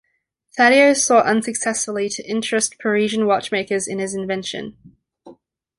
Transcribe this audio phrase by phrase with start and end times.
[0.57, 4.75] Fatio sought unsuccessfully to interest Parisian watchmakers in his invention.